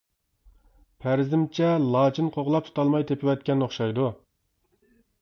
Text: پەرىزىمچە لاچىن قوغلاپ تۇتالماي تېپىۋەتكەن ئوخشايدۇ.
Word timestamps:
پەرىزىمچە 1.05 1.69
لاچىن 1.97 2.33
قوغلاپ 2.39 2.69
تۇتالماي 2.73 3.09
تېپىۋەتكەن 3.13 3.67
ئوخشايدۇ. 3.67 4.11